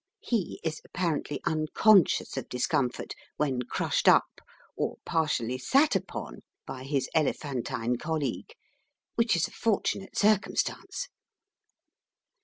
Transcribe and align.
He 0.23 0.59
is 0.63 0.81
apparently 0.83 1.39
unconscious 1.45 2.35
of 2.35 2.49
discomfort 2.49 3.13
when 3.37 3.61
crushed 3.61 4.07
up 4.07 4.41
or 4.75 4.97
partially 5.05 5.59
sat 5.59 5.95
upon 5.95 6.39
by 6.65 6.85
his 6.85 7.07
elephantine 7.13 7.97
colleague, 7.99 8.53
which 9.13 9.35
is 9.35 9.47
a 9.47 9.51
fortunate 9.51 10.17
circumstance. 10.17 11.07